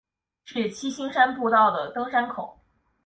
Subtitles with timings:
[0.45, 2.57] 是七星山步道的登山口。